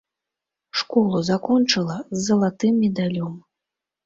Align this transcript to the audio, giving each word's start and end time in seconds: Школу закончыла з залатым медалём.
Школу 0.81 1.19
закончыла 1.29 1.97
з 1.99 2.17
залатым 2.31 2.73
медалём. 2.87 3.33